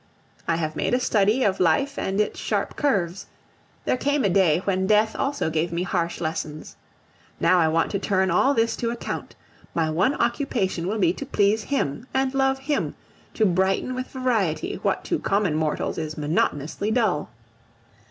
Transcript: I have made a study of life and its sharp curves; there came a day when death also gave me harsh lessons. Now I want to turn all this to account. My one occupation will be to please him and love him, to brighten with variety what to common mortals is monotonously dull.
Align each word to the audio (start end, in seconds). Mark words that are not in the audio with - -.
I 0.47 0.55
have 0.55 0.75
made 0.75 0.95
a 0.95 0.99
study 0.99 1.43
of 1.43 1.59
life 1.59 1.95
and 1.99 2.19
its 2.19 2.39
sharp 2.39 2.75
curves; 2.75 3.27
there 3.85 3.97
came 3.97 4.23
a 4.25 4.31
day 4.31 4.57
when 4.63 4.87
death 4.87 5.15
also 5.15 5.51
gave 5.51 5.71
me 5.71 5.83
harsh 5.83 6.19
lessons. 6.19 6.75
Now 7.39 7.59
I 7.59 7.67
want 7.67 7.91
to 7.91 7.99
turn 7.99 8.31
all 8.31 8.55
this 8.55 8.75
to 8.77 8.89
account. 8.89 9.35
My 9.75 9.91
one 9.91 10.15
occupation 10.15 10.87
will 10.87 10.97
be 10.97 11.13
to 11.13 11.23
please 11.27 11.65
him 11.65 12.07
and 12.15 12.33
love 12.33 12.57
him, 12.57 12.95
to 13.35 13.45
brighten 13.45 13.93
with 13.93 14.07
variety 14.07 14.77
what 14.81 15.03
to 15.03 15.19
common 15.19 15.53
mortals 15.53 15.99
is 15.99 16.17
monotonously 16.17 16.89
dull. 16.89 17.29